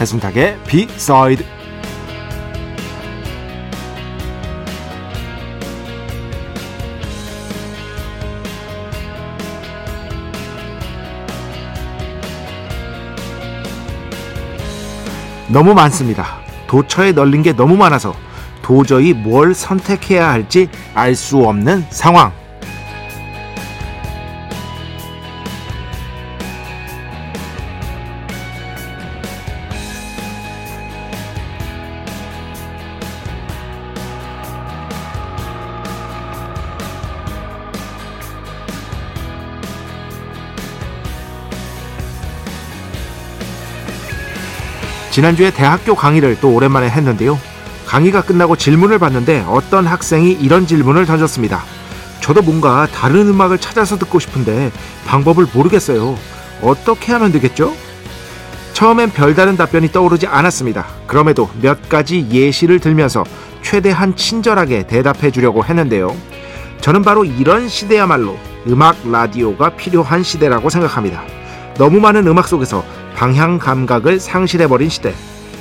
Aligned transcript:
배순탁의 0.00 0.58
비사이드 0.66 1.44
너무 15.48 15.74
많습니다. 15.74 16.38
도처에 16.66 17.12
널린 17.12 17.42
게 17.42 17.52
너무 17.52 17.76
많아서 17.76 18.14
도저히 18.62 19.12
뭘 19.12 19.54
선택해야 19.54 20.30
할지 20.30 20.70
알 20.94 21.14
수 21.14 21.44
없는 21.44 21.84
상황. 21.90 22.39
지난주에 45.10 45.50
대학교 45.50 45.94
강의를 45.94 46.38
또 46.40 46.54
오랜만에 46.54 46.88
했는데요. 46.88 47.38
강의가 47.86 48.22
끝나고 48.22 48.56
질문을 48.56 48.98
받는데 48.98 49.44
어떤 49.48 49.86
학생이 49.86 50.32
이런 50.32 50.66
질문을 50.66 51.06
던졌습니다. 51.06 51.62
저도 52.20 52.42
뭔가 52.42 52.86
다른 52.86 53.28
음악을 53.28 53.58
찾아서 53.58 53.98
듣고 53.98 54.20
싶은데 54.20 54.70
방법을 55.06 55.46
모르겠어요. 55.52 56.16
어떻게 56.62 57.12
하면 57.12 57.32
되겠죠? 57.32 57.74
처음엔 58.72 59.10
별다른 59.10 59.56
답변이 59.56 59.90
떠오르지 59.90 60.26
않았습니다. 60.26 60.86
그럼에도 61.06 61.50
몇 61.60 61.88
가지 61.88 62.26
예시를 62.30 62.78
들면서 62.78 63.24
최대한 63.62 64.14
친절하게 64.14 64.86
대답해 64.86 65.30
주려고 65.30 65.64
했는데요. 65.64 66.14
저는 66.80 67.02
바로 67.02 67.24
이런 67.24 67.68
시대야말로 67.68 68.38
음악 68.68 68.96
라디오가 69.04 69.70
필요한 69.70 70.22
시대라고 70.22 70.70
생각합니다. 70.70 71.22
너무 71.76 71.98
많은 72.00 72.26
음악 72.26 72.46
속에서 72.46 72.84
방향 73.20 73.58
감각을 73.58 74.18
상실해버린 74.18 74.88
시대. 74.88 75.12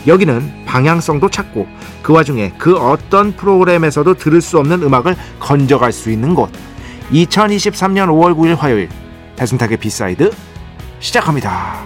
여기는 0.08 0.64
방향성도 0.66 1.30
찾고 1.30 1.68
그 2.02 2.14
와중에 2.14 2.54
그 2.58 2.78
어떤 2.78 3.36
프로그램에서도 3.36 4.14
들을 4.14 4.40
수 4.40 4.60
없는 4.60 4.82
음악을 4.82 5.18
건져갈 5.42 5.92
수 5.92 6.10
있는 6.10 6.36
곳. 6.36 6.50
2023년 7.12 8.08
5월 8.08 8.34
9일 8.34 8.56
화요일 8.56 8.88
배순탁의 9.36 9.76
B 9.76 9.87
side 9.87 10.32
시작합니다. 11.02 11.86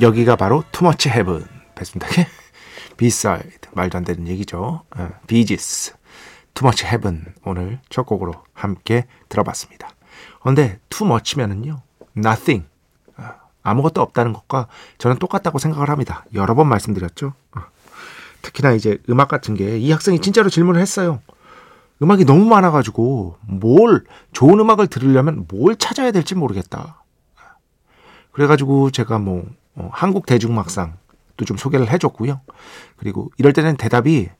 여기가 0.00 0.34
바로 0.34 0.64
Too 0.72 0.87
Much 0.87 1.08
Heaven 1.08 1.46
배순탁의 1.76 2.26
B 2.96 3.10
side 3.10 3.68
말도 3.74 3.98
안 3.98 4.04
되는 4.04 4.26
얘기죠. 4.26 4.82
비지스 5.28 5.95
Too 6.56 6.69
Much 6.69 6.86
Heaven 6.86 7.34
오늘 7.44 7.78
첫 7.90 8.04
곡으로 8.06 8.32
함께 8.54 9.06
들어봤습니다. 9.28 9.90
그런데 10.40 10.80
too 10.88 11.05
much면은요 11.05 11.82
nothing 12.16 12.66
아, 13.16 13.34
아무것도 13.62 14.00
없다는 14.00 14.32
것과 14.32 14.66
저는 14.96 15.18
똑같다고 15.18 15.58
생각을 15.58 15.90
합니다. 15.90 16.24
여러 16.32 16.54
번 16.54 16.66
말씀드렸죠. 16.68 17.34
아, 17.52 17.66
특히나 18.40 18.72
이제 18.72 18.98
음악 19.10 19.28
같은 19.28 19.54
게 19.54 19.78
이 19.78 19.92
학생이 19.92 20.20
진짜로 20.20 20.48
질문을 20.48 20.80
했어요. 20.80 21.20
음악이 22.02 22.24
너무 22.24 22.46
많아가지고 22.46 23.36
뭘 23.42 24.04
좋은 24.32 24.58
음악을 24.58 24.86
들으려면 24.86 25.46
뭘 25.48 25.76
찾아야 25.76 26.10
될지 26.10 26.34
모르겠다. 26.34 27.02
그래가지고 28.32 28.90
제가 28.92 29.18
뭐 29.18 29.44
어, 29.74 29.90
한국 29.92 30.24
대중음악상도 30.24 31.44
좀 31.44 31.58
소개를 31.58 31.90
해줬고요. 31.90 32.40
그리고 32.96 33.30
이럴 33.36 33.52
때는 33.52 33.76
대답이 33.76 34.30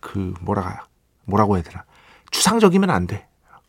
그 0.00 0.34
뭐라 0.40 0.86
뭐라고 1.24 1.56
해야 1.56 1.62
되나 1.62 1.84
추상적이면 2.30 2.90
안 2.90 3.06
돼. 3.06 3.26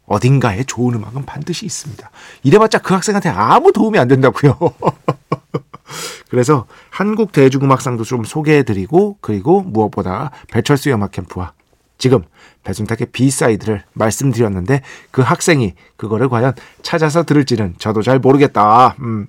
어딘가에 0.08 0.64
좋은 0.64 0.94
음악은 0.96 1.26
반드시 1.26 1.66
있습니다. 1.66 2.10
이래봤자 2.44 2.80
그 2.80 2.94
학생한테 2.94 3.30
아무 3.30 3.72
도움이 3.72 3.98
안 3.98 4.08
된다고요. 4.08 4.58
그래서 6.30 6.66
한국 6.90 7.32
대중음악상도 7.32 8.04
좀 8.04 8.24
소개해드리고 8.24 9.18
그리고 9.22 9.62
무엇보다 9.62 10.32
배철수 10.52 10.92
음악 10.92 11.12
캠프와 11.12 11.54
지금 11.98 12.24
배순탁의 12.64 13.08
B 13.12 13.20
side를 13.20 13.84
말씀드렸는데 13.94 14.82
그 15.12 15.22
학생이 15.22 15.74
그거를 15.96 16.30
과연 16.30 16.54
찾아서 16.82 17.24
들을지는 17.24 17.76
저도 17.78 18.02
잘 18.02 18.20
모르겠다. 18.20 18.96
음. 19.00 19.28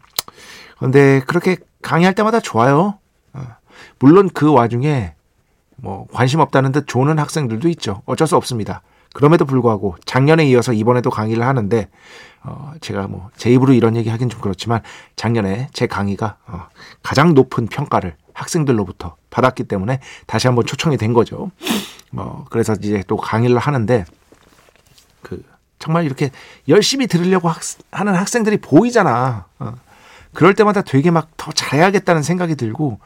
근데 0.78 1.20
그렇게 1.26 1.56
강의할 1.82 2.14
때마다 2.14 2.40
좋아요. 2.40 2.98
어. 3.32 3.42
물론 3.98 4.28
그 4.32 4.52
와중에 4.52 5.14
뭐 5.76 6.06
관심 6.12 6.40
없다는 6.40 6.72
듯 6.72 6.86
조는 6.86 7.18
학생들도 7.18 7.68
있죠. 7.70 8.02
어쩔 8.06 8.26
수 8.26 8.36
없습니다. 8.36 8.82
그럼에도 9.14 9.44
불구하고 9.44 9.96
작년에 10.04 10.46
이어서 10.46 10.72
이번에도 10.72 11.10
강의를 11.10 11.46
하는데 11.46 11.88
어 12.42 12.72
제가 12.80 13.06
뭐 13.08 13.30
제 13.36 13.50
입으로 13.50 13.72
이런 13.72 13.96
얘기 13.96 14.08
하긴 14.10 14.28
좀 14.28 14.40
그렇지만 14.40 14.82
작년에 15.16 15.68
제 15.72 15.86
강의가 15.86 16.36
어 16.46 16.66
가장 17.02 17.34
높은 17.34 17.66
평가를 17.66 18.16
학생들로부터 18.34 19.16
받았기 19.30 19.64
때문에 19.64 20.00
다시 20.26 20.46
한번 20.48 20.66
초청이 20.66 20.96
된 20.98 21.12
거죠. 21.14 21.50
뭐 22.10 22.44
그래서 22.50 22.74
이제 22.74 23.02
또 23.06 23.16
강의를 23.16 23.58
하는데 23.58 24.04
그 25.22 25.42
정말 25.78 26.04
이렇게 26.04 26.30
열심히 26.68 27.06
들으려고 27.06 27.48
학, 27.48 27.60
하는 27.90 28.14
학생들이 28.14 28.58
보이잖아. 28.58 29.46
어. 29.58 29.74
그럴 30.34 30.54
때마다 30.54 30.82
되게 30.82 31.10
막 31.10 31.28
더 31.38 31.52
잘해야겠다는 31.52 32.22
생각이 32.22 32.56
들고 32.56 32.98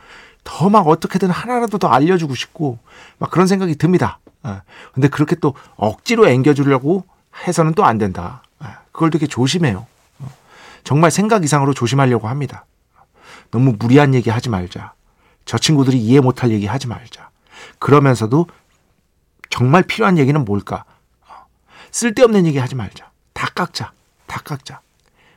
더 0.44 0.68
막 0.70 0.86
어떻게든 0.88 1.30
하나라도 1.30 1.78
더 1.78 1.88
알려주고 1.88 2.34
싶고 2.34 2.78
막 3.18 3.30
그런 3.30 3.46
생각이 3.46 3.76
듭니다. 3.76 4.18
예. 4.46 4.62
근데 4.92 5.08
그렇게 5.08 5.36
또 5.36 5.54
억지로 5.76 6.28
앵겨주려고 6.28 7.04
해서는 7.46 7.74
또 7.74 7.84
안 7.84 7.98
된다. 7.98 8.42
예. 8.64 8.68
그걸 8.92 9.10
되게 9.10 9.26
조심해요. 9.26 9.86
어. 10.20 10.30
정말 10.84 11.10
생각 11.10 11.44
이상으로 11.44 11.74
조심하려고 11.74 12.28
합니다. 12.28 12.64
너무 13.50 13.74
무리한 13.78 14.14
얘기 14.14 14.30
하지 14.30 14.48
말자. 14.48 14.92
저 15.44 15.58
친구들이 15.58 15.98
이해 15.98 16.20
못할 16.20 16.50
얘기 16.50 16.66
하지 16.66 16.86
말자. 16.86 17.30
그러면서도 17.78 18.46
정말 19.50 19.82
필요한 19.82 20.16
얘기는 20.18 20.42
뭘까? 20.44 20.84
어. 21.28 21.34
쓸데없는 21.90 22.46
얘기 22.46 22.58
하지 22.58 22.74
말자. 22.74 23.10
다 23.32 23.48
깎자. 23.54 23.92
다 24.26 24.40
깎자. 24.44 24.80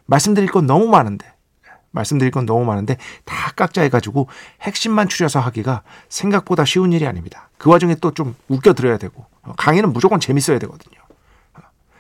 말씀드릴 0.06 0.52
건 0.52 0.66
너무 0.68 0.88
많은데 0.88 1.32
말씀드릴 1.94 2.32
건 2.32 2.46
너무 2.46 2.66
많은데 2.66 2.98
다 3.24 3.52
깎자 3.56 3.84
해가지고 3.84 4.28
핵심만 4.62 5.08
추려서 5.08 5.40
하기가 5.40 5.84
생각보다 6.10 6.66
쉬운 6.66 6.92
일이 6.92 7.08
아닙니다. 7.08 7.50
그 7.58 7.70
와중에 7.70 7.96
또 7.96 8.12
좀 8.12 8.36
웃겨 8.50 8.74
드려야 8.74 8.98
되고 8.98 9.26
강의는 9.58 9.94
무조건 9.94 10.20
재밌어야 10.20 10.60
되거든요. 10.60 11.00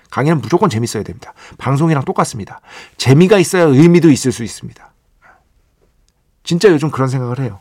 강의는 0.10 0.42
무조건 0.42 0.70
재밌어야 0.70 1.04
됩니다. 1.04 1.34
방송이랑 1.58 2.06
똑같습니다. 2.06 2.62
재미가 2.98 3.40
있어야 3.40 3.64
의미도 3.64 4.12
있을 4.12 4.32
수 4.32 4.44
있습니다. 4.44 4.92
진짜 6.44 6.70
요즘 6.70 6.92
그런 6.92 7.08
생각을 7.08 7.40
해요. 7.40 7.60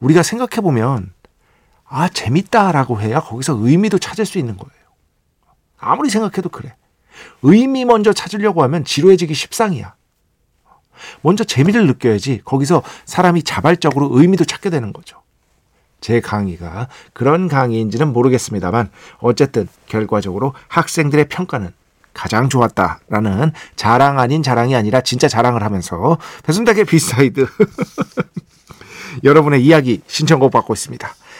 우리가 0.00 0.22
생각해 0.22 0.60
보면 0.62 1.12
아 1.86 2.08
재밌다라고 2.08 3.00
해야 3.00 3.20
거기서 3.20 3.56
의미도 3.60 3.98
찾을 3.98 4.26
수 4.26 4.38
있는 4.38 4.56
거예요. 4.56 4.80
아무리 5.78 6.10
생각해도 6.10 6.48
그래. 6.48 6.74
의미 7.42 7.84
먼저 7.84 8.12
찾으려고 8.12 8.62
하면 8.62 8.84
지루해지기 8.84 9.34
십상이야. 9.34 9.94
먼저 11.22 11.44
재미를 11.44 11.86
느껴야지 11.86 12.40
거기서 12.44 12.82
사람이 13.04 13.42
자발적으로 13.42 14.08
의미도 14.12 14.44
찾게 14.44 14.70
되는 14.70 14.92
거죠. 14.92 15.20
제 16.00 16.20
강의가 16.20 16.88
그런 17.12 17.48
강의인지는 17.48 18.12
모르겠습니다만 18.12 18.90
어쨌든 19.18 19.68
결과적으로 19.86 20.54
학생들의 20.68 21.28
평가는 21.28 21.72
가장 22.14 22.48
좋았다라는 22.48 23.52
자랑 23.76 24.18
아닌 24.18 24.42
자랑이 24.42 24.74
아니라 24.74 25.00
진짜 25.00 25.28
자랑을 25.28 25.62
하면서 25.62 26.18
배순탁의 26.44 26.84
B 26.84 26.96
side 26.96 27.46
여러분의 29.24 29.64
이야기 29.64 30.02
신청곡 30.06 30.50
받고 30.50 30.72
있습니다. 30.72 31.14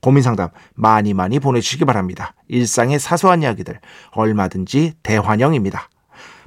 고민 0.00 0.22
상담 0.22 0.48
많이 0.74 1.14
많이 1.14 1.38
보내주시기 1.38 1.84
바랍니다. 1.84 2.34
일상의 2.48 2.98
사소한 2.98 3.42
이야기들 3.42 3.80
얼마든지 4.12 4.94
대환영입니다. 5.02 5.88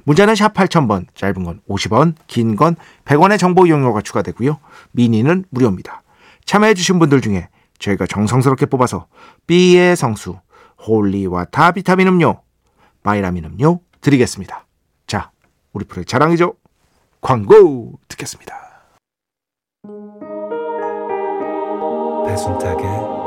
문자는 0.04 0.34
샵 0.34 0.52
8000번, 0.52 1.06
짧은 1.14 1.44
건 1.44 1.60
50원, 1.68 2.14
긴 2.26 2.56
건 2.56 2.76
100원의 3.04 3.38
정보 3.38 3.66
이용료가 3.66 4.02
추가되고요. 4.02 4.58
미니는 4.92 5.44
무료입니다. 5.50 6.02
참여해주신 6.44 6.98
분들 6.98 7.20
중에 7.22 7.48
저희가 7.78 8.06
정성스럽게 8.06 8.66
뽑아서 8.66 9.06
B의 9.46 9.96
성수, 9.96 10.38
holy 10.86 11.24
water 11.24 11.72
비타민 11.72 12.08
음료, 12.08 12.42
바이라민 13.02 13.44
음료 13.46 13.80
드리겠습니다. 14.02 14.66
자, 15.06 15.30
우리 15.72 15.84
프로의 15.86 16.04
자랑이죠. 16.04 16.54
광고 17.22 17.98
듣겠습니다. 18.08 18.54
배순탁의 22.26 23.23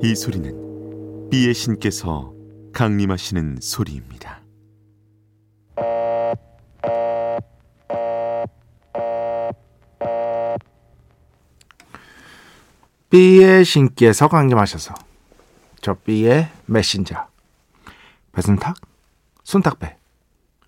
이 0.00 0.14
소리는 0.14 1.28
B의 1.28 1.52
신께서 1.52 2.32
강림하시는 2.72 3.58
소리입니다. 3.60 4.40
B의 13.10 13.64
신께서 13.64 14.28
강림하셔서 14.28 14.94
저 15.80 15.94
B의 15.94 16.48
메신저. 16.66 17.26
배순탁, 18.32 18.76
순탁배, 19.42 19.97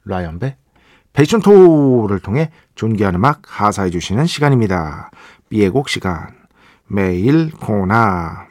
라이언배, 0.04 0.56
베이션토를 1.12 2.20
통해 2.20 2.50
존귀한 2.74 3.14
음악 3.16 3.42
하사해 3.46 3.90
주시는 3.90 4.26
시간입니다. 4.26 5.10
B의 5.48 5.70
곡 5.70 5.88
시간 5.88 6.28
매일 6.86 7.50
코나 7.50 8.46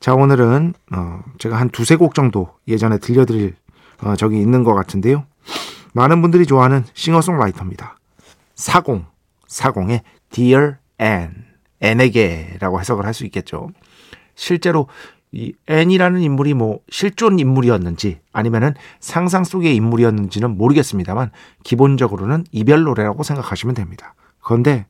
자 0.00 0.14
오늘은 0.14 0.74
어, 0.92 1.22
제가 1.38 1.58
한 1.58 1.68
두세 1.70 1.96
곡 1.96 2.14
정도 2.14 2.54
예전에 2.66 2.98
들려드릴 2.98 3.54
어, 4.02 4.16
적이 4.16 4.40
있는 4.40 4.64
것 4.64 4.74
같은데요. 4.74 5.26
많은 5.92 6.22
분들이 6.22 6.46
좋아하는 6.46 6.84
싱어송라이터입니다. 6.94 7.98
사공, 8.54 9.04
사공의 9.46 10.02
Dear 10.30 10.76
Anne, 11.00 11.34
앤에게라고 11.80 12.80
해석을 12.80 13.04
할 13.04 13.12
수 13.12 13.24
있겠죠. 13.26 13.68
실제로 14.34 14.88
이 15.32 15.54
앤이라는 15.66 16.20
인물이 16.20 16.52
뭐 16.54 16.80
실존 16.90 17.38
인물이었는지 17.38 18.20
아니면은 18.32 18.74
상상 19.00 19.44
속의 19.44 19.74
인물이었는지는 19.76 20.56
모르겠습니다만 20.58 21.30
기본적으로는 21.64 22.44
이별 22.52 22.82
노래라고 22.82 23.22
생각하시면 23.22 23.74
됩니다. 23.74 24.14
그런데 24.40 24.86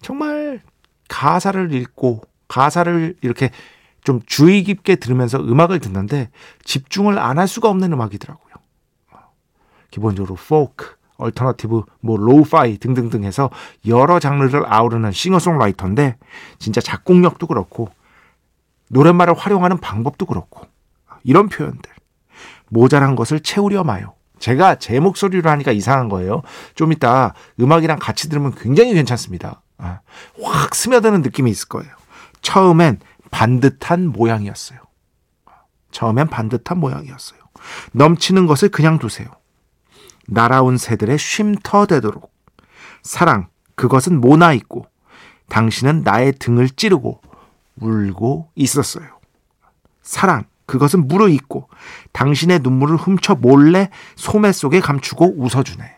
정말 0.00 0.60
가사를 1.08 1.72
읽고 1.72 2.22
가사를 2.48 3.14
이렇게 3.22 3.50
좀 4.02 4.20
주의 4.26 4.62
깊게 4.64 4.96
들으면서 4.96 5.38
음악을 5.38 5.78
듣는데 5.80 6.30
집중을 6.64 7.18
안 7.18 7.38
할 7.38 7.46
수가 7.46 7.68
없는 7.68 7.92
음악이더라고요. 7.92 8.54
기본적으로 9.90 10.36
포크, 10.36 10.96
alternative, 11.16 11.82
뭐 12.00 12.16
lo-fi 12.16 12.78
등등등 12.78 13.24
해서 13.24 13.50
여러 13.86 14.18
장르를 14.18 14.64
아우르는 14.66 15.12
싱어송라이터인데 15.12 16.16
진짜 16.58 16.80
작곡력도 16.80 17.46
그렇고 17.46 17.88
노랫말을 18.88 19.34
활용하는 19.34 19.78
방법도 19.78 20.26
그렇고 20.26 20.66
이런 21.22 21.48
표현들 21.48 21.90
모자란 22.68 23.16
것을 23.16 23.40
채우려 23.40 23.84
마요. 23.84 24.14
제가 24.38 24.76
제 24.76 25.00
목소리로 25.00 25.48
하니까 25.50 25.72
이상한 25.72 26.08
거예요. 26.08 26.42
좀 26.74 26.92
이따 26.92 27.34
음악이랑 27.58 27.98
같이 27.98 28.28
들으면 28.28 28.54
굉장히 28.54 28.94
괜찮습니다. 28.94 29.62
아, 29.78 30.00
확 30.42 30.74
스며드는 30.74 31.22
느낌이 31.22 31.50
있을 31.50 31.68
거예요. 31.68 31.92
처음엔 32.42 33.00
반듯한 33.30 34.08
모양이었어요. 34.08 34.80
처음엔 35.90 36.28
반듯한 36.28 36.78
모양이었어요. 36.78 37.40
넘치는 37.92 38.46
것을 38.46 38.68
그냥 38.68 38.98
두세요. 38.98 39.28
날아온 40.28 40.76
새들의 40.76 41.18
쉼터 41.18 41.86
되도록. 41.86 42.32
사랑, 43.02 43.48
그것은 43.74 44.20
모나 44.20 44.52
있고, 44.52 44.86
당신은 45.48 46.02
나의 46.02 46.32
등을 46.32 46.68
찌르고 46.68 47.20
울고 47.80 48.50
있었어요. 48.54 49.06
사랑, 50.02 50.44
그것은 50.66 51.08
무르익고, 51.08 51.68
당신의 52.12 52.60
눈물을 52.60 52.96
훔쳐 52.96 53.34
몰래 53.34 53.90
소매 54.14 54.52
속에 54.52 54.80
감추고 54.80 55.34
웃어주네. 55.38 55.96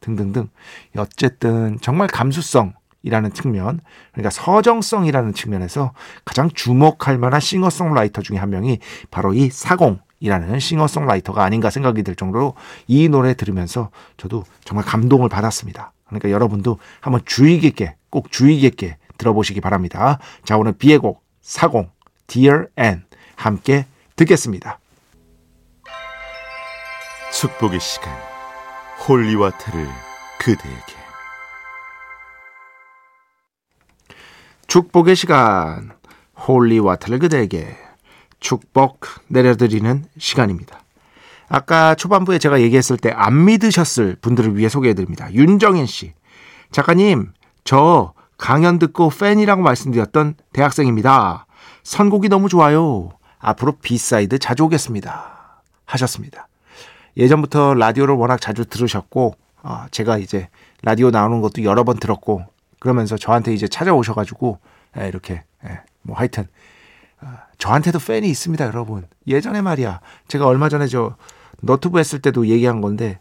등등등. 0.00 0.48
어쨌든 0.96 1.78
정말 1.80 2.08
감수성, 2.08 2.74
이라는 3.02 3.32
측면, 3.32 3.80
그러니까 4.12 4.30
서정성이라는 4.30 5.32
측면에서 5.32 5.92
가장 6.24 6.50
주목할 6.50 7.18
만한 7.18 7.40
싱어송라이터 7.40 8.22
중에 8.22 8.38
한 8.38 8.50
명이 8.50 8.80
바로 9.10 9.32
이 9.34 9.50
사공 9.50 10.00
이라는 10.20 10.58
싱어송라이터가 10.58 11.44
아닌가 11.44 11.70
생각이 11.70 12.02
들 12.02 12.16
정도로 12.16 12.54
이 12.88 13.08
노래 13.08 13.34
들으면서 13.34 13.90
저도 14.16 14.44
정말 14.64 14.84
감동을 14.84 15.28
받았습니다. 15.28 15.92
그러니까 16.06 16.30
여러분도 16.30 16.78
한번 17.00 17.20
주의 17.24 17.60
깊게, 17.60 17.94
꼭 18.10 18.32
주의 18.32 18.58
깊게 18.58 18.96
들어보시기 19.18 19.60
바랍니다. 19.60 20.18
자, 20.44 20.56
오늘 20.56 20.72
B의 20.72 20.98
곡 20.98 21.22
사공, 21.42 21.90
Dear 22.26 22.66
Anne 22.78 23.02
함께 23.36 23.86
듣겠습니다. 24.16 24.78
축복의 27.32 27.78
시간, 27.80 28.10
holy 29.06 29.31
water를 29.31 29.86
그대에게. 30.38 30.96
축복의 34.66 35.16
시간 35.16 35.90
holy 36.46 36.68
water를 36.68 37.18
그대에게 37.18 37.76
축복 38.40 39.00
내려드리는 39.28 40.04
시간입니다. 40.18 40.80
아까 41.48 41.94
초반부에 41.94 42.38
제가 42.38 42.60
얘기했을 42.60 42.98
때 42.98 43.10
안 43.10 43.46
믿으셨을 43.46 44.16
분들을 44.20 44.56
위해 44.56 44.68
소개해드립니다. 44.68 45.32
윤정인 45.32 45.86
씨. 45.86 46.12
작가님, 46.70 47.32
저 47.64 48.12
강연 48.38 48.78
듣고 48.78 49.10
팬이라고 49.10 49.62
말씀드렸던 49.62 50.36
대학생입니다. 50.52 51.46
선곡이 51.82 52.28
너무 52.28 52.48
좋아요. 52.48 53.10
앞으로 53.38 53.72
B 53.82 53.93
side 53.93 54.38
자주 54.38 54.64
오겠습니다. 54.64 55.62
하셨습니다. 55.84 56.48
예전부터 57.16 57.74
라디오를 57.74 58.14
워낙 58.14 58.40
자주 58.40 58.64
들으셨고, 58.64 59.34
어, 59.62 59.86
제가 59.90 60.18
이제 60.18 60.48
라디오 60.82 61.10
나오는 61.10 61.40
것도 61.40 61.64
여러 61.64 61.84
번 61.84 61.98
들었고, 61.98 62.44
그러면서 62.78 63.16
저한테 63.16 63.52
이제 63.52 63.66
찾아오셔가지고 63.66 64.58
예, 64.98 65.08
이렇게 65.08 65.42
예, 65.64 65.80
뭐 66.02 66.16
하여튼 66.16 66.46
어, 67.20 67.26
저한테도 67.58 67.98
팬이 67.98 68.28
있습니다, 68.28 68.64
여러분. 68.66 69.06
예전에 69.26 69.60
말이야 69.60 70.00
제가 70.28 70.46
얼마 70.46 70.68
전에 70.68 70.86
저 70.86 71.16
너튜브 71.60 71.98
했을 71.98 72.20
때도 72.20 72.46
얘기한 72.46 72.80
건데 72.80 73.18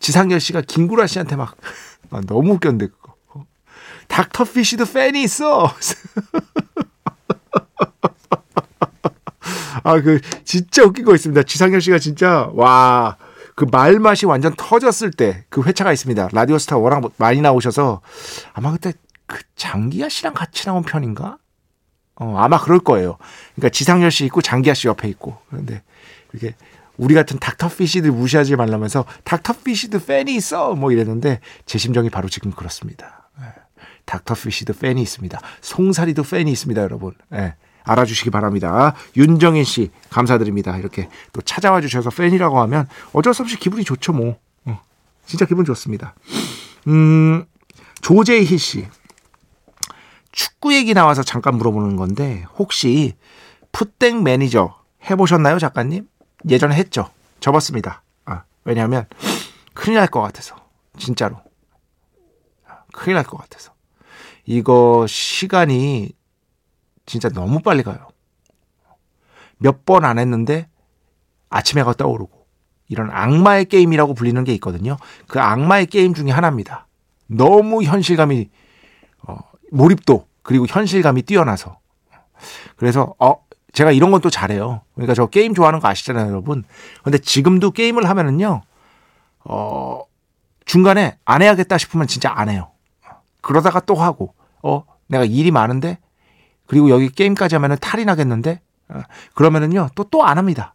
지상렬 0.00 0.40
씨가 0.40 0.62
김구라 0.62 1.06
씨한테 1.06 1.36
막 1.36 1.56
아, 2.10 2.20
너무 2.26 2.54
웃겼는데? 2.54 2.88
닥터 4.10 4.44
피쉬도 4.44 4.84
팬이 4.86 5.22
있어. 5.22 5.72
아, 9.82 10.00
그, 10.02 10.20
진짜 10.44 10.84
웃긴 10.84 11.04
거 11.06 11.14
있습니다. 11.14 11.42
지상렬 11.44 11.80
씨가 11.80 11.98
진짜, 11.98 12.50
와, 12.52 13.16
그 13.54 13.66
말맛이 13.70 14.26
완전 14.26 14.54
터졌을 14.56 15.10
때 15.10 15.44
그 15.48 15.62
회차가 15.62 15.92
있습니다. 15.92 16.28
라디오 16.32 16.58
스타 16.58 16.76
워낙 16.78 17.02
많이 17.18 17.40
나오셔서 17.40 18.00
아마 18.52 18.72
그때 18.72 18.92
그 19.26 19.42
장기하 19.54 20.08
씨랑 20.08 20.32
같이 20.34 20.64
나온 20.64 20.82
편인가? 20.82 21.36
어, 22.16 22.36
아마 22.38 22.58
그럴 22.58 22.78
거예요. 22.80 23.16
그러니까 23.54 23.70
지상렬 23.70 24.10
씨 24.10 24.24
있고 24.26 24.40
장기하 24.42 24.74
씨 24.74 24.88
옆에 24.88 25.08
있고. 25.08 25.38
그런데 25.50 25.82
이렇게 26.32 26.54
우리 26.96 27.14
같은 27.14 27.38
닥터피시들 27.38 28.10
무시하지 28.10 28.56
말라면서 28.56 29.04
닥터피시도 29.24 30.04
팬이 30.04 30.34
있어 30.36 30.74
뭐 30.74 30.92
이랬는데 30.92 31.40
제 31.66 31.78
심정이 31.78 32.10
바로 32.10 32.28
지금 32.28 32.50
그렇습니다. 32.50 33.19
네. 34.10 34.18
닥터피시도 34.18 34.72
팬이 34.78 35.00
있습니다. 35.02 35.40
송사리도 35.60 36.22
팬이 36.24 36.50
있습니다, 36.50 36.82
여러분. 36.82 37.14
네. 37.28 37.54
알아주시기 37.84 38.30
바랍니다. 38.30 38.94
윤정인 39.16 39.64
씨 39.64 39.90
감사드립니다. 40.10 40.76
이렇게 40.76 41.08
또 41.32 41.40
찾아와 41.40 41.80
주셔서 41.80 42.10
팬이라고 42.10 42.60
하면 42.62 42.86
어쩔 43.12 43.32
수 43.32 43.42
없이 43.42 43.56
기분이 43.56 43.84
좋죠 43.84 44.12
뭐. 44.12 44.38
어, 44.66 44.80
진짜 45.24 45.46
기분 45.46 45.64
좋습니다. 45.64 46.14
음 46.88 47.44
조재희 48.02 48.58
씨 48.58 48.86
축구 50.30 50.74
얘기 50.74 50.92
나와서 50.92 51.22
잠깐 51.22 51.56
물어보는 51.56 51.96
건데 51.96 52.44
혹시 52.58 53.14
풋땡 53.72 54.22
매니저 54.22 54.76
해보셨나요 55.10 55.58
작가님? 55.58 56.06
예전에 56.48 56.74
했죠. 56.76 57.08
접었습니다. 57.40 58.02
아, 58.26 58.42
왜냐하면 58.64 59.06
큰일 59.74 59.96
날 59.98 60.06
것 60.08 60.20
같아서 60.20 60.54
진짜로 60.98 61.38
큰일 62.92 63.14
날 63.14 63.24
것 63.24 63.38
같아서 63.38 63.72
이거 64.46 65.06
시간이 65.08 66.12
진짜 67.06 67.28
너무 67.28 67.60
빨리 67.60 67.82
가요. 67.82 68.08
몇 69.58 69.84
번 69.84 70.04
안 70.04 70.18
했는데 70.18 70.68
아침에가 71.50 71.92
떠오르고 71.94 72.46
이런 72.88 73.10
악마의 73.10 73.66
게임이라고 73.66 74.14
불리는 74.14 74.42
게 74.44 74.54
있거든요. 74.54 74.96
그 75.26 75.40
악마의 75.40 75.86
게임 75.86 76.14
중에 76.14 76.30
하나입니다. 76.30 76.86
너무 77.26 77.82
현실감이 77.82 78.48
어, 79.26 79.38
몰입도 79.70 80.26
그리고 80.42 80.66
현실감이 80.68 81.22
뛰어나서 81.22 81.78
그래서 82.76 83.14
어 83.18 83.44
제가 83.72 83.92
이런 83.92 84.10
건 84.10 84.20
또 84.20 84.30
잘해요. 84.30 84.82
그러니까 84.94 85.14
저 85.14 85.26
게임 85.26 85.54
좋아하는 85.54 85.78
거 85.78 85.88
아시잖아요, 85.88 86.28
여러분. 86.28 86.64
근데 87.04 87.18
지금도 87.18 87.70
게임을 87.70 88.08
하면은요, 88.08 88.62
어, 89.44 90.02
중간에 90.64 91.18
안 91.24 91.42
해야겠다 91.42 91.78
싶으면 91.78 92.06
진짜 92.08 92.32
안 92.34 92.48
해요. 92.48 92.72
그러다가 93.40 93.80
또 93.80 93.94
하고, 93.94 94.34
어, 94.62 94.84
내가 95.08 95.24
일이 95.24 95.50
많은데, 95.50 95.98
그리고 96.66 96.90
여기 96.90 97.08
게임까지 97.08 97.54
하면은 97.56 97.76
탈이 97.80 98.04
나겠는데, 98.04 98.60
어, 98.88 99.00
그러면은요, 99.34 99.90
또 99.94 100.04
또 100.04 100.24
안 100.24 100.38
합니다. 100.38 100.74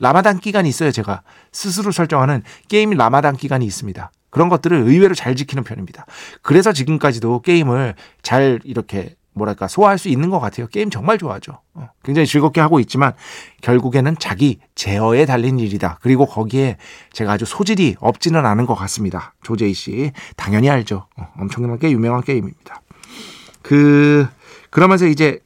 라마단 0.00 0.38
기간이 0.40 0.68
있어요, 0.68 0.90
제가. 0.90 1.22
스스로 1.52 1.92
설정하는 1.92 2.42
게임 2.68 2.90
라마단 2.90 3.36
기간이 3.36 3.64
있습니다. 3.64 4.10
그런 4.30 4.48
것들을 4.48 4.76
의외로 4.76 5.14
잘 5.14 5.36
지키는 5.36 5.62
편입니다. 5.62 6.06
그래서 6.42 6.72
지금까지도 6.72 7.40
게임을 7.42 7.94
잘 8.22 8.58
이렇게 8.64 9.14
뭐랄까 9.34 9.68
소화할 9.68 9.98
수 9.98 10.08
있는 10.08 10.30
것 10.30 10.40
같아요. 10.40 10.66
게임 10.68 10.90
정말 10.90 11.18
좋아하죠. 11.18 11.60
어, 11.74 11.88
굉장히 12.02 12.26
즐겁게 12.26 12.60
하고 12.60 12.80
있지만 12.80 13.12
결국에는 13.62 14.16
자기 14.18 14.60
제어에 14.74 15.26
달린 15.26 15.58
일이다. 15.58 15.98
그리고 16.00 16.26
거기에 16.26 16.76
제가 17.12 17.32
아주 17.32 17.44
소질이 17.44 17.96
없지는 18.00 18.46
않은 18.46 18.66
것 18.66 18.74
같습니다. 18.74 19.34
조제이 19.42 19.74
씨 19.74 20.12
당연히 20.36 20.70
알죠. 20.70 21.06
어, 21.16 21.28
엄청나게 21.38 21.90
유명한 21.90 22.22
게임입니다. 22.22 22.80
그 23.62 24.26
그러면서 24.70 25.06
이제 25.06 25.40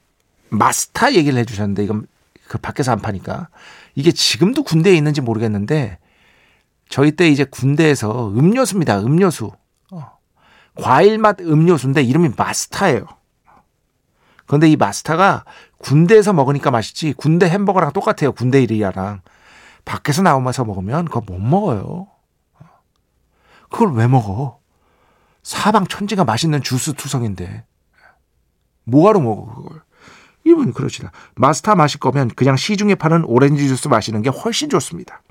마스터 0.50 1.12
얘기를 1.12 1.38
해주셨는데 1.38 1.84
이건 1.84 2.06
그 2.46 2.58
밖에서 2.58 2.92
안 2.92 3.00
파니까 3.00 3.48
이게 3.94 4.12
지금도 4.12 4.62
군대에 4.62 4.94
있는지 4.94 5.20
모르겠는데 5.20 5.98
저희 6.88 7.12
때 7.12 7.28
이제 7.28 7.44
군대에서 7.44 8.30
음료수입니다. 8.30 9.00
음료수. 9.00 9.52
어, 9.92 10.12
과일 10.74 11.18
맛 11.18 11.40
음료수인데 11.40 12.02
이름이 12.02 12.30
마스터예요. 12.36 13.06
그런데 14.48 14.68
이 14.68 14.76
마스터가 14.76 15.44
군대에서 15.78 16.32
먹으니까 16.32 16.70
맛있지 16.70 17.12
군대 17.12 17.48
햄버거랑 17.48 17.92
똑같아요. 17.92 18.32
군대 18.32 18.62
일이야랑. 18.62 19.20
밖에서 19.84 20.22
나오면서 20.22 20.64
먹으면 20.64 21.04
그거 21.04 21.20
못 21.20 21.38
먹어요. 21.38 22.08
그걸 23.70 23.92
왜 23.92 24.08
먹어? 24.08 24.58
사방 25.42 25.86
천지가 25.86 26.24
맛있는 26.24 26.62
주스 26.62 26.94
투성인데. 26.94 27.64
뭐하러 28.84 29.20
먹어 29.20 29.54
그걸. 29.54 29.82
이분 30.44 30.72
그러시다. 30.72 31.12
마스터 31.36 31.74
마실 31.74 32.00
거면 32.00 32.30
그냥 32.30 32.56
시중에 32.56 32.94
파는 32.94 33.24
오렌지 33.24 33.68
주스 33.68 33.88
마시는 33.88 34.22
게 34.22 34.30
훨씬 34.30 34.70
좋습니다. 34.70 35.22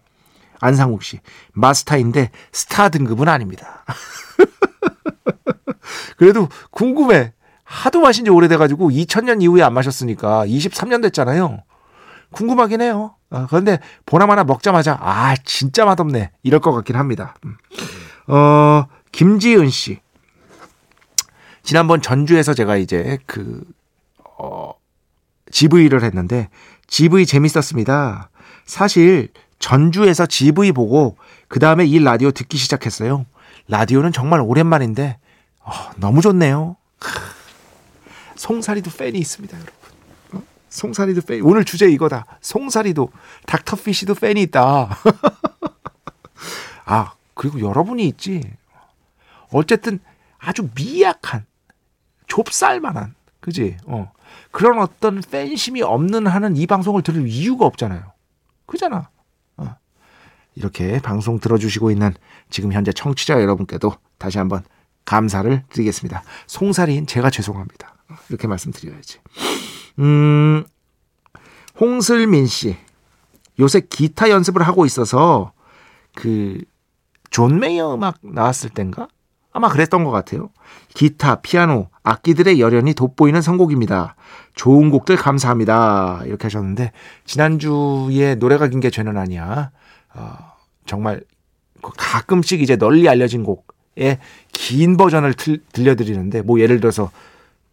안상욱 0.59 1.01
씨. 1.01 1.19
마스터인데 1.53 2.29
스타 2.51 2.89
등급은 2.89 3.27
아닙니다. 3.27 3.83
그래도 6.17 6.49
궁금해. 6.69 7.33
하도 7.67 7.99
마신 7.99 8.23
지 8.23 8.31
오래돼가지고 8.31 8.89
2000년 8.89 9.41
이후에 9.41 9.61
안 9.61 9.73
마셨으니까 9.73 10.45
23년 10.45 11.01
됐잖아요. 11.03 11.63
궁금하긴 12.31 12.81
해요. 12.81 13.15
아, 13.29 13.45
그런데 13.49 13.79
보나마나 14.05 14.45
먹자마자 14.45 14.97
아 15.01 15.35
진짜 15.43 15.83
맛없네 15.83 16.31
이럴 16.43 16.61
것 16.61 16.71
같긴 16.71 16.95
합니다. 16.95 17.35
음. 17.45 17.57
어 18.27 18.85
김지은 19.11 19.69
씨 19.69 19.99
지난번 21.61 22.01
전주에서 22.01 22.53
제가 22.53 22.77
이제 22.77 23.17
그 23.25 23.61
어, 24.39 24.71
GV를 25.51 26.03
했는데 26.03 26.49
GV 26.87 27.25
재밌었습니다. 27.25 28.29
사실 28.65 29.27
전주에서 29.59 30.25
GV 30.25 30.71
보고 30.71 31.17
그 31.49 31.59
다음에 31.59 31.85
이 31.85 31.99
라디오 31.99 32.31
듣기 32.31 32.57
시작했어요. 32.57 33.25
라디오는 33.67 34.13
정말 34.13 34.39
오랜만인데 34.39 35.17
어, 35.59 35.71
너무 35.97 36.21
좋네요. 36.21 36.77
송사리도 38.37 38.91
팬이 38.91 39.17
있습니다, 39.17 39.57
여러분. 39.57 39.73
어? 40.33 40.43
송사리도 40.69 41.21
팬. 41.21 41.41
오늘 41.41 41.65
주제 41.65 41.89
이거다. 41.89 42.25
송사리도 42.41 43.11
닥터피쉬도 43.45 44.15
팬이 44.15 44.41
있다. 44.43 44.97
아 46.85 47.13
그리고 47.33 47.59
여러분이 47.59 48.07
있지. 48.07 48.41
어쨌든 49.51 49.99
아주 50.37 50.69
미약한 50.75 51.45
좁쌀만한 52.27 53.15
그지? 53.39 53.77
어 53.85 54.11
그런 54.51 54.79
어떤 54.79 55.21
팬심이 55.21 55.81
없는 55.81 56.27
하는 56.27 56.55
이 56.55 56.67
방송을 56.67 57.01
들을 57.01 57.27
이유가 57.27 57.65
없잖아요. 57.65 58.13
그잖아. 58.65 59.09
어. 59.57 59.75
이렇게 60.55 60.99
방송 60.99 61.39
들어주시고 61.39 61.91
있는 61.91 62.13
지금 62.49 62.71
현재 62.73 62.91
청취자 62.91 63.41
여러분께도 63.41 63.93
다시 64.17 64.37
한번 64.37 64.63
감사를 65.05 65.63
드리겠습니다. 65.69 66.23
송사리인 66.47 67.07
제가 67.07 67.29
죄송합니다. 67.29 67.96
이렇게 68.29 68.47
말씀드려야지. 68.47 69.19
음, 69.99 70.63
홍슬민 71.79 72.47
씨. 72.47 72.77
요새 73.59 73.81
기타 73.81 74.29
연습을 74.29 74.61
하고 74.63 74.85
있어서 74.85 75.53
그 76.15 76.61
존 77.29 77.59
메이어 77.59 77.95
음악 77.95 78.17
나왔을 78.21 78.69
땐가? 78.69 79.09
아마 79.51 79.69
그랬던 79.69 80.03
것 80.03 80.11
같아요. 80.11 80.49
기타, 80.93 81.41
피아노, 81.41 81.89
악기들의 82.03 82.59
열연이 82.59 82.93
돋보이는 82.93 83.41
선곡입니다. 83.41 84.15
좋은 84.55 84.89
곡들 84.89 85.17
감사합니다. 85.17 86.21
이렇게 86.25 86.43
하셨는데 86.43 86.91
지난주에 87.25 88.35
노래가 88.35 88.67
긴 88.69 88.79
게 88.79 88.89
죄는 88.89 89.17
아니야. 89.17 89.71
어, 90.13 90.37
정말 90.85 91.21
가끔씩 91.81 92.61
이제 92.61 92.77
널리 92.77 93.09
알려진 93.09 93.43
곡의 93.43 94.19
긴 94.53 94.95
버전을 94.95 95.33
들, 95.33 95.61
들려드리는데 95.73 96.43
뭐 96.43 96.59
예를 96.59 96.79
들어서 96.79 97.11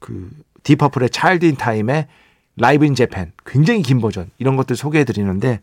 그 0.04 0.30
딥 0.64 0.75
퍼플의 0.75 1.08
Child 1.08 1.46
in 1.46 1.56
Time의 1.56 2.08
Live 2.56 2.84
in 2.84 2.94
Japan 2.94 3.32
굉장히 3.46 3.80
긴 3.82 4.02
버전 4.02 4.30
이런 4.36 4.54
것들 4.56 4.76
소개해 4.76 5.04
드리는데 5.04 5.60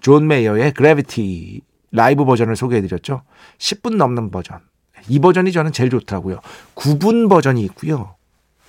존 0.00 0.26
메이어의 0.26 0.72
Gravity 0.74 1.60
라이브 1.92 2.24
버전을 2.24 2.56
소개해 2.56 2.82
드렸죠. 2.82 3.22
10분 3.58 3.94
넘는 3.94 4.32
버전. 4.32 4.58
이 5.08 5.20
버전이 5.20 5.52
저는 5.52 5.70
제일 5.72 5.90
좋더라고요. 5.90 6.40
9분 6.74 7.28
버전이 7.28 7.62
있고요. 7.66 8.16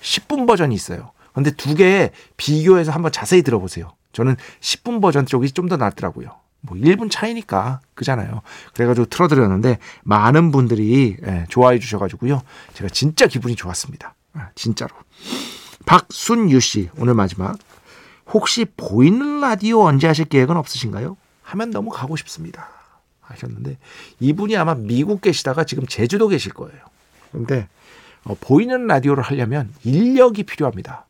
10분 0.00 0.46
버전이 0.46 0.72
있어요. 0.76 1.10
근데 1.32 1.50
두 1.50 1.74
개 1.74 2.10
비교해서 2.36 2.92
한번 2.92 3.10
자세히 3.10 3.42
들어보세요. 3.42 3.92
저는 4.12 4.36
10분 4.60 5.02
버전 5.02 5.26
쪽이 5.26 5.50
좀 5.50 5.68
더 5.68 5.76
낫더라고요. 5.76 6.28
뭐 6.60 6.76
1분 6.78 7.10
차이니까 7.10 7.80
그잖아요. 7.94 8.42
그래가지고 8.74 9.06
틀어드렸는데 9.06 9.78
많은 10.04 10.52
분들이 10.52 11.16
예, 11.26 11.46
좋아해 11.48 11.80
주셔가지고요. 11.80 12.42
제가 12.74 12.88
진짜 12.90 13.26
기분이 13.26 13.56
좋았습니다. 13.56 14.14
아, 14.36 14.50
진짜로. 14.54 14.94
박순유 15.86 16.60
씨, 16.60 16.90
오늘 16.98 17.14
마지막. 17.14 17.58
혹시 18.28 18.64
보이는 18.64 19.40
라디오 19.40 19.82
언제 19.82 20.06
하실 20.06 20.24
계획은 20.26 20.56
없으신가요? 20.56 21.16
하면 21.42 21.70
너무 21.70 21.90
가고 21.90 22.16
싶습니다. 22.16 22.68
하셨는데 23.20 23.78
이분이 24.20 24.56
아마 24.56 24.74
미국 24.74 25.20
계시다가 25.20 25.64
지금 25.64 25.86
제주도 25.86 26.28
계실 26.28 26.52
거예요. 26.52 26.78
그런데 27.30 27.68
어, 28.24 28.36
보이는 28.40 28.86
라디오를 28.86 29.22
하려면 29.22 29.72
인력이 29.84 30.44
필요합니다. 30.44 31.06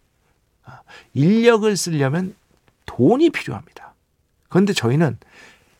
아, 0.64 0.80
인력을 1.14 1.74
쓰려면 1.76 2.34
돈이 2.84 3.30
필요합니다. 3.30 3.94
그런데 4.48 4.72
저희는 4.72 5.18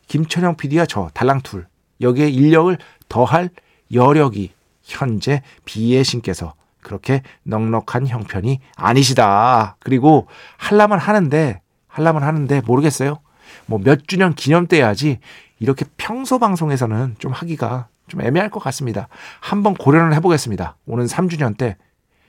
김철영 0.09 0.57
PD와 0.57 0.87
저 0.87 1.11
달랑툴 1.15 1.67
여기에 2.01 2.29
인력을 2.29 2.77
더할 3.09 3.51
여력이 3.93 4.53
현재 4.83 5.43
비의 5.65 6.05
신께서 6.05 6.55
그렇게 6.87 7.23
넉넉한 7.43 8.07
형편이 8.07 8.61
아니시다. 8.77 9.77
그리고 9.81 10.29
할라면 10.57 11.01
하는데 11.01 11.61
할라면 11.89 12.23
하는데 12.23 12.61
모르겠어요. 12.65 13.19
뭐 13.67 13.81
몇 13.83 14.07
주년 14.07 14.35
기념 14.35 14.69
때 14.69 14.77
해야지 14.77 15.19
이렇게 15.59 15.85
평소 15.97 16.39
방송에서는 16.39 17.17
좀 17.19 17.33
하기가 17.33 17.89
좀 18.07 18.21
애매할 18.21 18.51
것 18.51 18.61
같습니다. 18.61 19.09
한번 19.41 19.75
고려를 19.75 20.15
해보겠습니다. 20.15 20.77
오는 20.87 21.07
3주년 21.07 21.59
때 21.59 21.77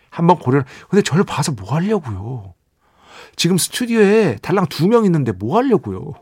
한번 0.09 0.39
고려. 0.39 0.63
근데 0.89 1.03
저를 1.03 1.23
봐서 1.23 1.51
뭐 1.51 1.75
하려고요? 1.75 2.55
지금 3.35 3.59
스튜디오에 3.59 4.37
달랑 4.41 4.65
두 4.65 4.87
명 4.87 5.05
있는데 5.05 5.33
뭐 5.33 5.57
하려고요? 5.57 6.13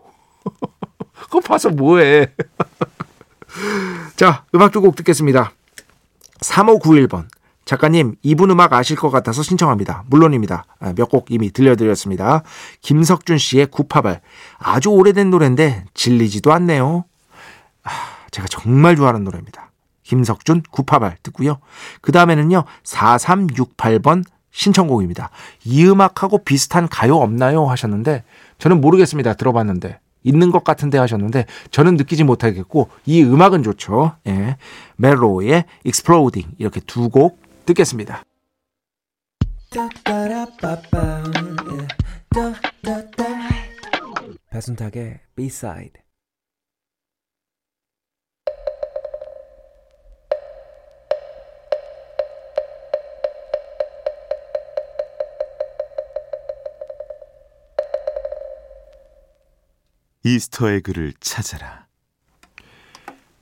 그거 1.13 1.39
봐서 1.39 1.69
뭐해? 1.69 2.27
자, 4.17 4.43
음악 4.53 4.73
두 4.73 4.81
곡 4.81 4.97
듣겠습니다. 4.97 5.53
3591번. 6.41 7.27
작가님, 7.65 8.15
이분 8.21 8.51
음악 8.51 8.73
아실 8.73 8.95
것 8.95 9.09
같아서 9.09 9.41
신청합니다. 9.41 10.03
물론입니다. 10.07 10.65
아, 10.79 10.93
몇곡 10.95 11.25
이미 11.29 11.51
들려드렸습니다. 11.51 12.43
김석준 12.81 13.39
씨의 13.39 13.67
구파발. 13.67 14.21
아주 14.59 14.89
오래된 14.89 15.31
노래인데 15.31 15.85
질리지도 15.95 16.53
않네요. 16.53 17.05
아, 17.83 17.89
제가 18.29 18.47
정말 18.49 18.95
좋아하는 18.95 19.23
노래입니다. 19.23 19.71
김석준 20.03 20.61
구파발 20.69 21.17
듣고요. 21.23 21.57
그 22.01 22.11
다음에는요. 22.11 22.65
4368번 22.83 24.23
신청곡입니다. 24.51 25.31
이 25.65 25.85
음악하고 25.85 26.43
비슷한 26.43 26.87
가요 26.87 27.17
없나요? 27.17 27.65
하셨는데 27.65 28.23
저는 28.59 28.79
모르겠습니다. 28.79 29.33
들어봤는데. 29.33 29.99
있는 30.23 30.51
것 30.51 30.63
같은데 30.63 30.97
하셨는데 30.97 31.45
저는 31.69 31.97
느끼지 31.97 32.23
못하겠고 32.23 32.89
이 33.05 33.21
음악은 33.23 33.61
좋죠. 33.61 34.13
예. 34.27 34.57
멜로의 34.97 35.65
Exploding 35.83 36.55
이렇게 36.57 36.79
두 36.79 37.09
곡 37.09 37.44
듣겠습니다. 37.65 38.23
배순탁의 44.49 45.19
B-side 45.35 46.01
이스터의 60.23 60.81
글을 60.81 61.13
찾아라. 61.19 61.85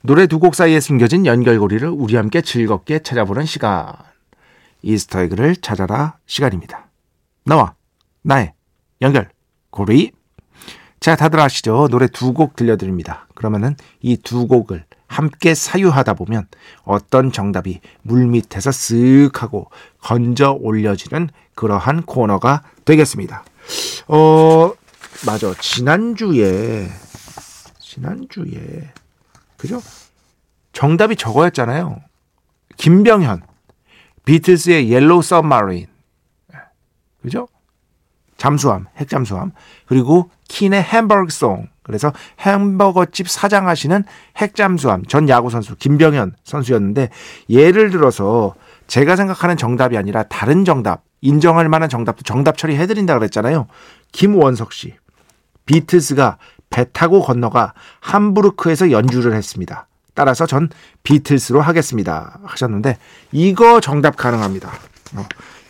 노래 0.02 0.28
두 0.28 0.40
곡 0.40 0.54
사이에 0.56 0.80
숨겨진 0.82 1.26
연결고리를 1.26 1.88
우리 1.88 2.16
함께 2.18 2.42
즐겁게 2.42 3.00
찾아보는 3.00 3.46
시간. 3.46 3.94
이스터의 4.84 5.30
글을 5.30 5.56
찾아라 5.58 6.18
시간입니다. 6.28 6.88
나와 7.46 7.74
나의 8.22 8.54
연결 9.02 9.30
고리. 9.70 10.12
자, 11.00 11.16
다들 11.16 11.40
아시죠? 11.40 11.88
노래 11.90 12.08
두 12.08 12.34
곡 12.34 12.56
들려드립니다. 12.56 13.28
그러면은 13.36 13.76
이 14.02 14.16
두 14.18 14.48
곡을 14.48 14.86
함께 15.08 15.54
사유하다 15.54 16.14
보면 16.14 16.48
어떤 16.84 17.32
정답이 17.32 17.82
물밑에서 18.04 18.70
쓱 18.70 19.36
하고 19.38 19.70
건져 20.02 20.52
올려지는 20.52 21.30
그러한 21.56 22.04
코너가 22.04 22.64
되겠습니다. 22.86 23.44
어, 24.08 24.72
맞아. 25.26 25.54
지난주에, 25.60 26.90
지난주에, 27.80 28.92
그죠? 29.58 29.82
정답이 30.72 31.16
저거였잖아요. 31.16 32.02
김병현. 32.78 33.44
비틀스의 34.26 34.90
Yellow 34.90 35.22
Submarine. 35.22 35.88
그죠? 37.22 37.48
잠수함, 38.38 38.88
핵잠수함. 38.98 39.52
그리고 39.86 40.30
킨의 40.50 40.82
Hamburg 40.82 41.26
Song. 41.30 41.68
그래서 41.84 42.14
햄버거집 42.40 43.30
사장 43.30 43.68
하시는 43.68 44.04
핵잠수함 44.38 45.06
전 45.06 45.28
야구 45.30 45.50
선수 45.50 45.76
김병현 45.76 46.36
선수였는데 46.44 47.10
예를 47.50 47.90
들어서 47.90 48.56
제가 48.88 49.16
생각하는 49.16 49.58
정답이 49.58 49.98
아니라 49.98 50.24
다른 50.24 50.66
정답, 50.66 51.04
인정할 51.22 51.70
만한 51.70 51.90
정답도 51.90 52.24
정답 52.24 52.58
처리해드린다 52.58 53.18
그랬잖아요. 53.18 53.68
김원석 54.12 54.74
씨. 54.74 54.94
비틀스가 55.66 56.38
배 56.70 56.86
타고 56.92 57.22
건너가 57.22 57.74
함부르크에서 58.02 58.92
연주를 58.92 59.34
했습니다. 59.36 59.88
따라서 60.14 60.46
전 60.46 60.70
비틀스로 61.04 61.62
하겠습니다. 61.62 62.40
하셨는데 62.44 62.98
이거 63.32 63.80
정답 63.80 64.16
가능합니다. 64.16 64.72
어, 65.16 65.26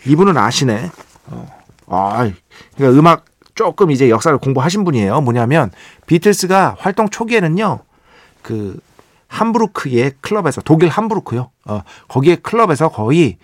이분은 0.06 0.36
아시네. 0.36 0.90
어, 1.26 1.62
아, 1.86 2.30
그러니까 2.76 2.98
음악 2.98 3.24
조금 3.54 3.90
이제 3.90 4.10
역사를 4.10 4.36
공부하신 4.36 4.84
분이에요. 4.84 5.20
뭐냐면 5.20 5.70
비틀스가 6.06 6.76
활동 6.78 7.08
초기에는요. 7.08 7.80
그 8.42 8.78
함부르크의 9.28 10.12
클럽에서 10.20 10.60
독일 10.60 10.88
함부르크요. 10.88 11.50
어, 11.66 11.82
거기에 12.08 12.36
클럽에서 12.36 12.88
거의 12.88 13.38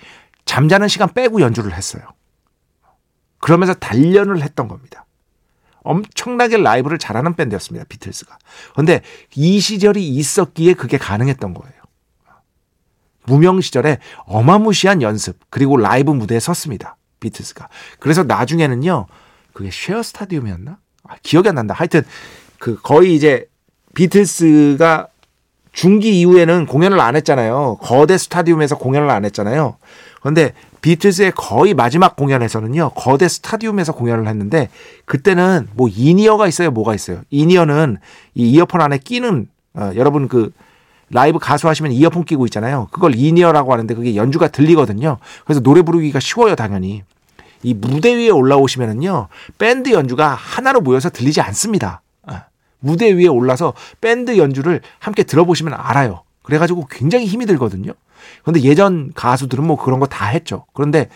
잠자는 0.45 0.89
시간 0.89 1.13
빼고 1.13 1.41
연주를 1.41 1.73
했어요. 1.73 2.03
그러면서 3.39 3.75
단련을 3.75 4.43
했던 4.43 4.69
겁니다. 4.69 5.07
엄청나게 5.83 6.59
라이브를 6.59 6.99
잘하는 6.99 7.35
밴드였습니다. 7.35 7.87
비틀스가. 7.89 8.39
그런데 8.73 9.03
이 9.35 9.61
시절이 9.61 10.07
있었기에 10.09 10.75
그게 10.75 10.99
가능했던 10.99 11.55
거예요. 11.55 11.75
무명 13.25 13.61
시절에 13.61 13.99
어마무시한 14.25 15.03
연습 15.03 15.39
그리고 15.51 15.77
라이브 15.77 16.11
무대에 16.11 16.41
섰습니다. 16.41 16.97
비틀스가. 17.21 17.69
그래서 17.99 18.25
나중에는요. 18.25 19.07
그게 19.53 19.71
셰이 19.71 20.03
스타디움이었나? 20.03 20.79
아, 21.05 21.15
기억이 21.23 21.49
안 21.49 21.55
난다. 21.57 21.75
하여튼 21.75 22.03
그 22.59 22.81
거의 22.81 23.15
이제 23.15 23.47
비틀스가 23.95 25.09
중기 25.73 26.21
이후에는 26.21 26.67
공연을 26.67 26.99
안 27.01 27.17
했잖아요. 27.17 27.79
거대 27.81 28.19
스타디움에서 28.19 28.79
공연을 28.79 29.09
안 29.11 29.25
했잖아요. 29.25 29.77
그런데 30.21 30.53
비틀스의 30.81 31.33
거의 31.33 31.75
마지막 31.75 32.17
공연에서는요, 32.17 32.91
거대 32.95 33.29
스타디움에서 33.29 33.93
공연을 33.93 34.27
했는데, 34.29 34.71
그때는 35.05 35.69
뭐 35.75 35.89
in-ear가 35.89 36.47
있어요, 36.49 36.71
뭐가 36.71 36.95
있어요. 36.95 37.23
이니어는 37.31 37.99
이 38.35 38.51
이어폰 38.51 38.81
안에 38.81 38.99
끼는, 38.99 39.49
어, 39.75 39.93
여러분 39.97 40.29
그 40.29 40.53
라이브 41.11 41.39
가수 41.39 41.69
하시면 41.69 41.93
이어폰 41.93 42.25
끼고 42.25 42.47
있잖아요. 42.47 42.89
그걸 42.93 43.15
in-ear라고 43.17 43.73
하는데 43.73 43.95
그게 43.95 44.15
연주가 44.17 44.49
들리거든요. 44.49 45.19
그래서 45.45 45.61
노래 45.61 45.83
부르기가 45.83 46.21
쉬워요, 46.21 46.55
당연히. 46.55 47.03
이 47.63 47.75
무대 47.75 48.15
위에 48.15 48.31
올라오시면은요, 48.31 49.29
밴드 49.59 49.91
연주가 49.91 50.35
하나로 50.35 50.81
모여서 50.81 51.11
들리지 51.11 51.41
않습니다. 51.41 52.01
어, 52.23 52.37
무대 52.79 53.13
위에 53.13 53.27
올라서 53.27 53.75
밴드 54.01 54.39
연주를 54.39 54.81
함께 54.99 55.25
들어보시면 55.25 55.75
알아요. 55.75 56.23
그래가지고 56.43 56.87
굉장히 56.91 57.27
힘이 57.27 57.47
들거든요. 57.47 57.93
그런데 58.43 58.63
예전 58.63 59.13
가수들은 59.15 59.65
뭐 59.65 59.77
그런 59.77 60.01
거 60.01 60.07
다 60.07 60.27
했죠. 60.27 60.67
그런데 60.73 61.09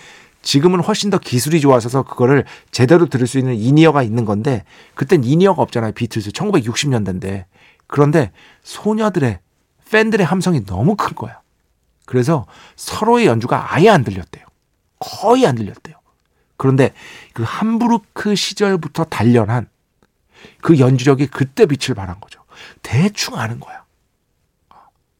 지금은 0.42 0.80
훨씬 0.80 1.10
더 1.10 1.18
기술이 1.18 1.60
좋아져서 1.60 2.02
그거를 2.02 2.44
제대로 2.70 3.06
들을 3.06 3.26
수 3.26 3.38
있는 3.38 3.54
in-ear가 3.54 4.02
있는 4.02 4.24
건데 4.24 4.64
그땐 4.94 5.24
in-ear가 5.24 5.62
없잖아요. 5.62 5.92
비틀즈 5.92 6.30
1960년대인데. 6.30 7.44
그런데 7.86 8.30
소녀들의 8.62 9.38
팬들의 9.90 10.26
함성이 10.26 10.64
너무 10.64 10.96
큰 10.96 11.14
거야. 11.14 11.40
그래서 12.04 12.46
서로의 12.76 13.26
연주가 13.26 13.74
아예 13.74 13.88
안 13.88 14.04
들렸대요. 14.04 14.44
거의 14.98 15.46
안 15.46 15.54
들렸대요. 15.54 15.96
그런데 16.56 16.92
그 17.32 17.42
함부르크 17.42 18.34
시절부터 18.36 19.04
단련한 19.04 19.68
그 20.60 20.78
연주력이 20.78 21.28
그때 21.28 21.66
빛을 21.66 21.94
발한 21.94 22.20
거죠. 22.20 22.42
대충 22.82 23.36
아는 23.38 23.60
거야. 23.60 23.84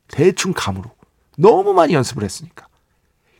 대충 0.08 0.52
감으로. 0.54 0.90
너무 1.36 1.72
많이 1.72 1.94
연습을 1.94 2.22
했으니까. 2.24 2.66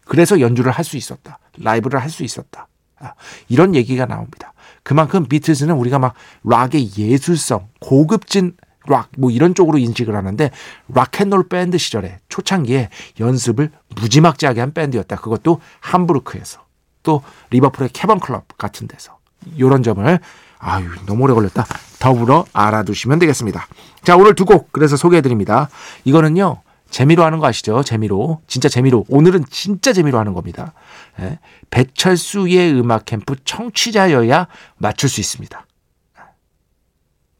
그래서 0.04 0.40
연주를 0.40 0.72
할 0.72 0.84
수 0.84 0.96
있었다. 0.96 1.38
라이브를 1.58 2.00
할 2.00 2.10
수 2.10 2.24
있었다. 2.24 2.68
아, 3.00 3.12
이런 3.48 3.74
얘기가 3.74 4.06
나옵니다. 4.06 4.52
그만큼 4.82 5.26
비틀즈는 5.26 5.74
우리가 5.74 5.98
막 5.98 6.14
락의 6.44 6.90
예술성, 6.98 7.68
고급진 7.80 8.54
락, 8.86 9.08
뭐 9.16 9.30
이런 9.30 9.54
쪽으로 9.54 9.78
인식을 9.78 10.14
하는데 10.14 10.50
락앤롤 10.88 11.48
밴드 11.48 11.78
시절에 11.78 12.18
초창기에 12.28 12.90
연습을 13.18 13.70
무지막지하게 13.96 14.60
한 14.60 14.74
밴드였다. 14.74 15.16
그것도 15.16 15.60
함부르크에서 15.80 16.60
또 17.02 17.22
리버풀의 17.50 17.90
캐번 17.94 18.20
클럽 18.20 18.58
같은 18.58 18.86
데서 18.86 19.16
이런 19.56 19.82
점을 19.82 20.18
아유 20.58 20.88
너무 21.06 21.24
오래 21.24 21.32
걸렸다. 21.34 21.64
더불어 21.98 22.44
알아두시면 22.52 23.18
되겠습니다. 23.20 23.66
자 24.02 24.16
오늘 24.16 24.34
두 24.34 24.44
곡 24.44 24.70
그래서 24.72 24.96
소개해드립니다. 24.96 25.70
이거는요 26.04 26.60
재미로 26.94 27.24
하는 27.24 27.40
거 27.40 27.48
아시죠? 27.48 27.82
재미로. 27.82 28.40
진짜 28.46 28.68
재미로. 28.68 29.04
오늘은 29.08 29.46
진짜 29.50 29.92
재미로 29.92 30.20
하는 30.20 30.32
겁니다. 30.32 30.74
예. 31.18 31.40
배철수의 31.70 32.72
음악 32.72 33.04
캠프 33.04 33.34
청취자여야 33.44 34.46
맞출 34.76 35.08
수 35.08 35.20
있습니다. 35.20 35.66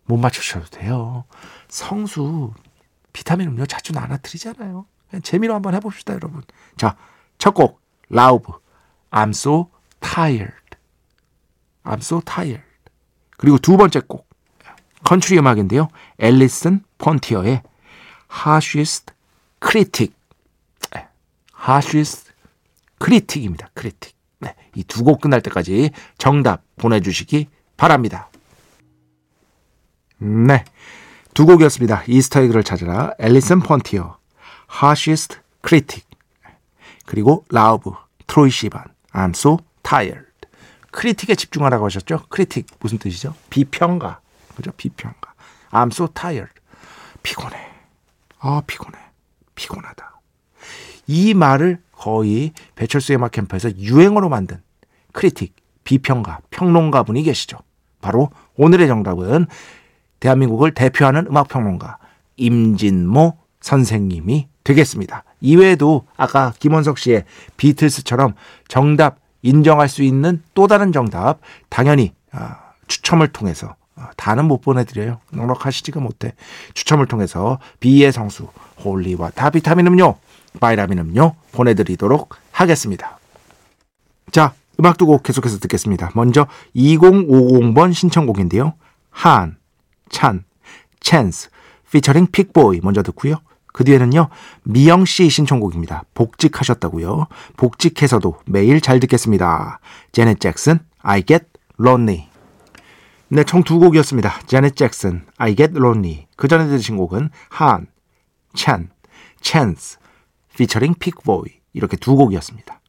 못 0.06 0.16
맞추셔도 0.16 0.66
돼요. 0.66 1.22
성수 1.68 2.52
비타민 3.12 3.46
음료 3.46 3.64
자주 3.64 3.92
나눠드리잖아요. 3.92 4.86
재미로 5.22 5.54
한번 5.54 5.74
해봅시다, 5.74 6.14
여러분. 6.14 6.42
자, 6.76 6.96
첫 7.38 7.54
곡, 7.54 7.80
라우브. 8.08 8.54
I'm 9.12 9.28
so 9.28 9.70
tired. 10.00 10.52
I'm 11.84 11.98
so 11.98 12.20
tired. 12.22 12.64
그리고 13.36 13.58
두 13.58 13.76
번째 13.76 14.00
곡, 14.00 14.28
컨트리 15.04 15.38
음악인데요. 15.38 15.90
앨리슨 16.18 16.82
폰티어의 16.98 17.62
Harshest 18.44 19.13
Critic. 19.64 20.14
Harshest 21.52 22.26
Critic입니다. 22.98 23.70
Critic. 23.72 24.14
네. 24.40 24.54
이 24.74 24.84
두 24.84 25.02
곡 25.02 25.22
끝날 25.22 25.40
때까지 25.40 25.90
정답 26.18 26.62
보내주시기 26.76 27.48
바랍니다. 27.78 28.28
네. 30.18 30.64
두 31.32 31.46
곡이었습니다. 31.46 32.04
Easter 32.06 32.32
egg를 32.32 32.62
찾아라. 32.62 33.12
앨리슨 33.18 33.60
폰티어, 33.60 34.18
Harshest 34.70 35.38
Critic. 35.66 36.06
그리고 37.06 37.44
라우브, 37.50 37.92
트로이 38.26 38.50
시반, 38.50 38.84
I'm 39.12 39.30
so 39.30 39.58
tired. 39.82 40.26
critic에 40.90 41.34
집중하라고 41.34 41.86
하셨죠? 41.86 42.26
critic 42.28 42.66
무슨 42.80 42.98
뜻이죠? 42.98 43.34
비평가. 43.48 44.20
그죠? 44.54 44.70
비평가. 44.76 45.32
I'm 45.70 45.90
so 45.92 46.06
tired. 46.08 46.52
피곤해. 47.22 47.56
아, 48.38 48.62
피곤해. 48.66 48.98
피곤하다. 49.54 50.20
이 51.06 51.34
말을 51.34 51.80
거의 51.92 52.52
배철수의 52.74 53.16
음악 53.16 53.32
캠프에서 53.32 53.76
유행어로 53.76 54.28
만든 54.28 54.60
critic, 55.12 55.54
비평가, 55.84 56.40
평론가 56.50 57.02
분이 57.02 57.22
계시죠. 57.22 57.58
바로 58.00 58.30
오늘의 58.56 58.88
정답은 58.88 59.46
대한민국을 60.20 60.72
대표하는 60.74 61.26
음악 61.26 61.48
평론가 61.48 61.98
임진모 62.36 63.38
선생님이 63.60 64.48
되겠습니다. 64.64 65.24
이외에도 65.40 66.06
아까 66.16 66.52
김원석 66.58 66.98
씨의 66.98 67.24
비틀스처럼 67.56 68.34
정답 68.68 69.18
인정할 69.42 69.88
수 69.88 70.02
있는 70.02 70.42
또 70.54 70.66
다른 70.66 70.90
정답 70.90 71.40
당연히 71.68 72.14
아, 72.32 72.72
추첨을 72.88 73.28
통해서 73.28 73.68
아, 73.68 73.74
다는 74.16 74.46
못 74.46 74.60
보내드려요. 74.60 75.20
넉넉하시지가 75.30 76.00
못해. 76.00 76.34
추첨을 76.74 77.06
통해서 77.06 77.58
비의 77.80 78.12
성수, 78.12 78.48
holy 78.84 79.30
water 79.30 79.54
비타민 79.54 79.86
음료, 79.86 80.16
비타민 80.60 80.98
음료 80.98 81.34
보내드리도록 81.52 82.36
하겠습니다. 82.52 83.18
자, 84.32 84.54
음악 84.80 84.98
두 84.98 85.06
곡 85.06 85.22
계속해서 85.22 85.58
듣겠습니다. 85.60 86.10
먼저 86.14 86.46
2050번 86.74 87.94
신청곡인데요. 87.94 88.74
한, 89.10 89.56
찬, 90.10 90.44
찬스, 91.00 91.50
피처링 91.92 92.28
픽보이 92.32 92.80
먼저 92.82 93.02
듣고요. 93.04 93.36
그 93.72 93.84
뒤에는요, 93.84 94.28
미영 94.64 95.04
씨 95.04 95.28
신청곡입니다. 95.28 96.04
복직하셨다고요. 96.14 97.26
복직해서도 97.56 98.40
매일 98.46 98.80
잘 98.80 98.98
듣겠습니다. 99.00 99.78
제넷 100.12 100.40
잭슨, 100.40 100.80
I 101.02 101.22
Get 101.24 101.44
Lonely. 101.80 102.33
네, 103.28 103.42
총 103.44 103.62
두 103.62 103.78
곡이었습니다. 103.78 104.40
제넷 104.46 104.76
잭슨, 104.76 105.24
I 105.38 105.56
Get 105.56 105.74
Lonely. 105.76 106.26
그 106.36 106.46
전에 106.48 106.66
들으신 106.66 106.96
곡은 106.96 107.30
한, 107.48 107.86
찬, 108.54 108.90
찬스, 109.40 109.98
피처링 110.56 110.94
픽보이. 110.98 111.48
이렇게 111.72 111.96
두 111.96 112.14
곡이었습니다. 112.16 112.80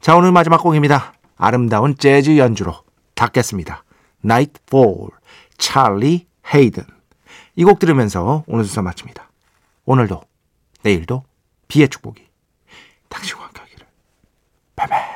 자, 0.00 0.16
오늘 0.16 0.32
마지막 0.32 0.58
곡입니다. 0.58 1.14
아름다운 1.36 1.96
재즈 1.96 2.36
연주로 2.36 2.74
닫겠습니다. 3.14 3.84
Nightfall, 4.24 5.08
찰리 5.56 6.26
헤이든. 6.52 6.84
이 7.56 7.64
곡 7.64 7.78
들으면서 7.78 8.44
오늘 8.46 8.64
순서 8.64 8.82
마칩니다. 8.82 9.30
오늘도, 9.86 10.22
내일도 10.82 11.22
비의 11.68 11.88
축복이 11.88 12.26
당신과 13.08 13.44
함께 13.44 13.60
하기를. 13.60 13.86
바이바이. 14.76 15.13